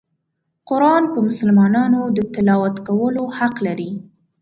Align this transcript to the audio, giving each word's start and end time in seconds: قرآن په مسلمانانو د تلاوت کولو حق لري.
قرآن 0.69 1.03
په 1.13 1.19
مسلمانانو 1.27 2.01
د 2.17 2.19
تلاوت 2.33 2.75
کولو 2.87 3.23
حق 3.37 3.55
لري. 3.67 3.91